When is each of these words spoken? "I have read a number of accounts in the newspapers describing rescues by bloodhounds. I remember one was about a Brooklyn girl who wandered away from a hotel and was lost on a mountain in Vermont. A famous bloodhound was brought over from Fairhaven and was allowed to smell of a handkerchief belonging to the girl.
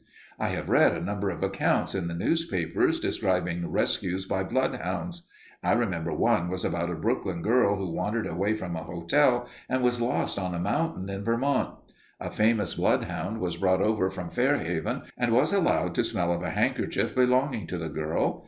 "I 0.39 0.47
have 0.47 0.67
read 0.71 0.93
a 0.95 0.99
number 1.05 1.29
of 1.29 1.43
accounts 1.43 1.93
in 1.93 2.07
the 2.07 2.15
newspapers 2.15 2.99
describing 2.99 3.69
rescues 3.71 4.25
by 4.25 4.41
bloodhounds. 4.43 5.27
I 5.61 5.73
remember 5.73 6.11
one 6.11 6.49
was 6.49 6.65
about 6.65 6.89
a 6.89 6.95
Brooklyn 6.95 7.43
girl 7.43 7.75
who 7.75 7.87
wandered 7.87 8.25
away 8.25 8.55
from 8.55 8.75
a 8.75 8.81
hotel 8.81 9.47
and 9.69 9.83
was 9.83 10.01
lost 10.01 10.39
on 10.39 10.55
a 10.55 10.59
mountain 10.59 11.07
in 11.07 11.23
Vermont. 11.23 11.75
A 12.19 12.31
famous 12.31 12.73
bloodhound 12.73 13.39
was 13.39 13.57
brought 13.57 13.83
over 13.83 14.09
from 14.09 14.31
Fairhaven 14.31 15.03
and 15.19 15.31
was 15.33 15.53
allowed 15.53 15.93
to 15.93 16.03
smell 16.03 16.33
of 16.33 16.41
a 16.41 16.49
handkerchief 16.49 17.13
belonging 17.13 17.67
to 17.67 17.77
the 17.77 17.89
girl. 17.89 18.39